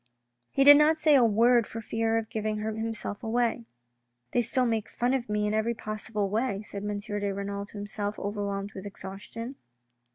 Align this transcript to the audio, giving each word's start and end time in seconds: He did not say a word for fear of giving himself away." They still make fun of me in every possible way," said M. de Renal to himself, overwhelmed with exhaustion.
He 0.49 0.63
did 0.63 0.77
not 0.77 0.97
say 0.97 1.13
a 1.13 1.23
word 1.23 1.67
for 1.67 1.79
fear 1.79 2.17
of 2.17 2.31
giving 2.31 2.57
himself 2.57 3.21
away." 3.21 3.65
They 4.31 4.41
still 4.41 4.65
make 4.65 4.89
fun 4.89 5.13
of 5.13 5.29
me 5.29 5.45
in 5.45 5.53
every 5.53 5.75
possible 5.75 6.27
way," 6.27 6.63
said 6.63 6.83
M. 6.83 6.97
de 6.97 7.31
Renal 7.31 7.67
to 7.67 7.77
himself, 7.77 8.17
overwhelmed 8.17 8.73
with 8.73 8.87
exhaustion. 8.87 9.57